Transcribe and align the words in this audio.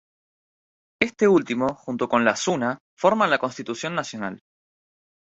Este 0.99 1.27
último, 1.27 1.75
junto 1.75 2.09
con 2.09 2.25
la 2.25 2.35
"Sunna", 2.35 2.75
forman 2.95 3.29
la 3.29 3.37
constitución 3.37 3.93
nacional. 3.93 4.41